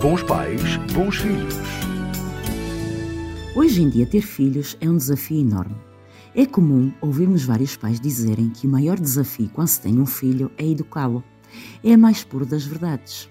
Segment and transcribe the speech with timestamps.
[0.00, 1.54] Bons pais, bons filhos.
[3.54, 5.74] Hoje em dia, ter filhos é um desafio enorme.
[6.34, 10.52] É comum ouvirmos vários pais dizerem que o maior desafio quando se tem um filho
[10.58, 11.24] é educá-lo.
[11.82, 13.30] É a mais pura das verdades.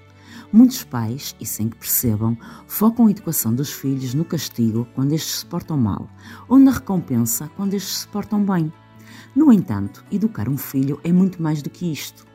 [0.52, 2.36] Muitos pais, e sem que percebam,
[2.68, 6.10] focam a educação dos filhos no castigo quando estes se portam mal,
[6.48, 8.74] ou na recompensa quando estes se portam bem.
[9.36, 12.26] No entanto, educar um filho é muito mais do que isto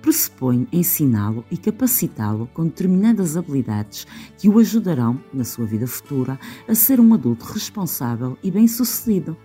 [0.00, 4.06] pressupõe ensiná-lo e capacitá-lo com determinadas habilidades
[4.38, 6.38] que o ajudarão, na sua vida futura,
[6.68, 9.36] a ser um adulto responsável e bem-sucedido.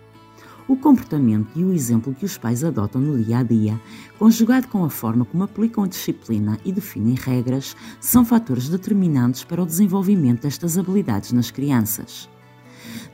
[0.68, 3.80] O comportamento e o exemplo que os pais adotam no dia a dia,
[4.18, 9.62] conjugado com a forma como aplicam a disciplina e definem regras, são fatores determinantes para
[9.62, 12.28] o desenvolvimento destas habilidades nas crianças.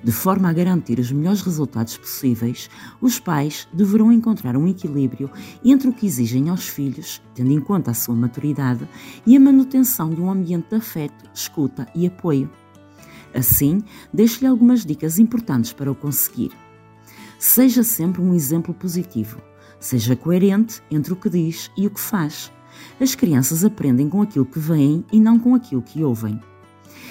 [0.04, 2.68] De forma a garantir os melhores resultados possíveis,
[3.00, 5.30] os pais deverão encontrar um equilíbrio
[5.64, 8.86] entre o que exigem aos filhos, tendo em conta a sua maturidade,
[9.26, 12.50] e a manutenção de um ambiente de afeto, escuta e apoio.
[13.34, 16.52] Assim, deixo-lhe algumas dicas importantes para o conseguir.
[17.38, 19.40] Seja sempre um exemplo positivo.
[19.80, 22.52] Seja coerente entre o que diz e o que faz.
[23.00, 26.38] As crianças aprendem com aquilo que veem e não com aquilo que ouvem.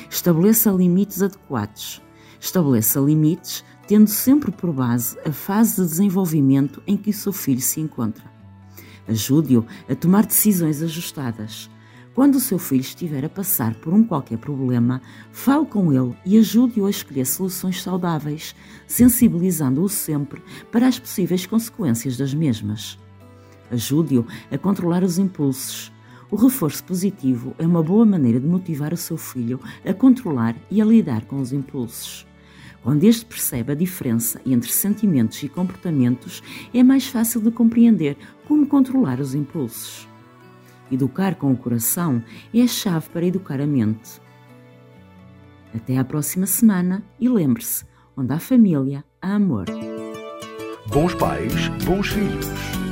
[0.09, 2.03] Estabeleça limites adequados.
[2.43, 7.61] Estabeleça limites, tendo sempre por base a fase de desenvolvimento em que o seu filho
[7.61, 8.25] se encontra.
[9.07, 11.69] Ajude-o a tomar decisões ajustadas.
[12.13, 16.37] Quando o seu filho estiver a passar por um qualquer problema, fale com ele e
[16.37, 18.53] ajude-o a escolher soluções saudáveis,
[18.85, 22.99] sensibilizando-o sempre para as possíveis consequências das mesmas.
[23.71, 25.93] Ajude-o a controlar os impulsos.
[26.29, 30.81] O reforço positivo é uma boa maneira de motivar o seu filho a controlar e
[30.81, 32.27] a lidar com os impulsos.
[32.83, 38.67] Quando este percebe a diferença entre sentimentos e comportamentos, é mais fácil de compreender como
[38.67, 40.07] controlar os impulsos.
[40.91, 42.21] Educar com o coração
[42.53, 44.21] é a chave para educar a mente.
[45.73, 47.85] Até à próxima semana e lembre-se:
[48.17, 49.65] onde há família, há amor.
[50.87, 52.82] Bons pais, bons filhos.